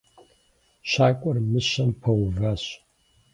[0.89, 2.63] Щакӏуэр мыщэм пэуващ.